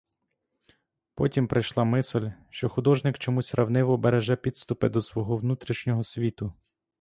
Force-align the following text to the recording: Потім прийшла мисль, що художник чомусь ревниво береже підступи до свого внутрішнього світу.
Потім 1.15 1.47
прийшла 1.47 1.83
мисль, 1.83 2.25
що 2.49 2.69
художник 2.69 3.17
чомусь 3.17 3.55
ревниво 3.55 3.97
береже 3.97 4.35
підступи 4.35 4.89
до 4.89 5.01
свого 5.01 5.35
внутрішнього 5.35 6.03
світу. 6.03 6.53